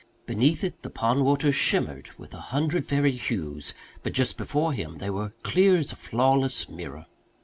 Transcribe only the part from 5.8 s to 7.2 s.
a flawless mirror.